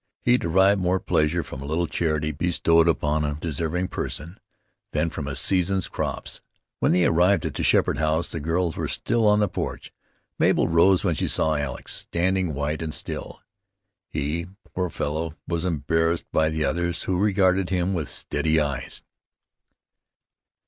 He 0.23 0.39
derived 0.39 0.81
more 0.81 0.99
pleasure 0.99 1.43
from 1.43 1.61
a 1.61 1.65
little 1.65 1.85
charity 1.85 2.31
bestowed 2.31 2.87
upon 2.87 3.23
a 3.23 3.35
deserving 3.35 3.89
person, 3.89 4.39
than 4.93 5.11
from 5.11 5.27
a 5.27 5.35
season's 5.35 5.87
crops. 5.87 6.41
When 6.79 6.91
they 6.91 7.05
arrived 7.05 7.45
at 7.45 7.53
the 7.53 7.61
Sheppard 7.61 7.99
house 7.99 8.31
the 8.31 8.39
girls 8.39 8.75
were 8.75 8.87
still 8.87 9.27
on 9.27 9.39
the 9.41 9.47
porch. 9.47 9.93
Mabel 10.39 10.67
rose 10.67 11.03
when 11.03 11.13
she 11.13 11.27
saw 11.27 11.53
Alex, 11.53 11.93
standing 11.93 12.55
white 12.55 12.81
and 12.81 12.95
still. 12.95 13.41
He, 14.09 14.47
poor 14.73 14.89
fellow, 14.89 15.35
was 15.47 15.65
embarrassed 15.65 16.25
by 16.31 16.49
the 16.49 16.65
others, 16.65 17.03
who 17.03 17.19
regarded 17.19 17.69
him 17.69 17.93
with 17.93 18.09
steady 18.09 18.59
eyes. 18.59 19.03